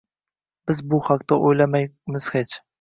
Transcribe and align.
Biz 0.71 0.81
bu 0.95 1.01
haqda 1.09 1.39
o’ylamaymiz 1.51 2.35
hech. 2.39 2.61